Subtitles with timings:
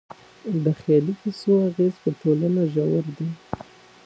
[0.63, 3.29] د خيالي کيسو اغېز په ټولنه ژور دی.